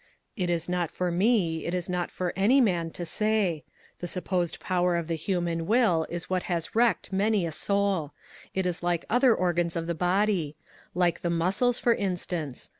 "It 0.35 0.49
is 0.49 0.67
not 0.67 0.89
for 0.89 1.11
me, 1.11 1.63
it 1.67 1.75
is 1.75 1.87
not 1.87 2.09
for 2.09 2.33
any 2.35 2.59
man, 2.59 2.89
to 2.89 3.05
say; 3.05 3.63
the 3.99 4.07
supposed 4.07 4.59
power 4.59 4.95
of 4.95 5.05
the 5.05 5.13
human 5.13 5.67
will 5.67 6.07
is 6.09 6.27
what 6.27 6.41
has 6.49 6.73
wrecked 6.73 7.13
many 7.13 7.45
a 7.45 7.51
soul. 7.51 8.11
It 8.55 8.65
is 8.65 8.81
like 8.81 9.05
other 9.11 9.35
organs 9.35 9.75
of 9.75 9.85
the 9.85 9.93
body; 9.93 10.55
like 10.95 11.19
the 11.21 11.29
muscles, 11.29 11.77
for 11.77 11.93
instance. 11.93 12.67